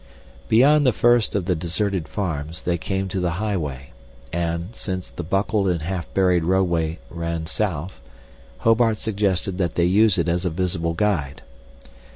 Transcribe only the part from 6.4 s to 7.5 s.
roadway ran